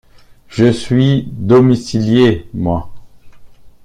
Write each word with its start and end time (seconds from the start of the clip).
Je 0.49 0.71
suis 0.71 1.27
domicilié, 1.31 2.49
moi! 2.55 2.91